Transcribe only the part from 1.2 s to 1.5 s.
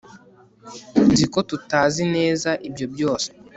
ko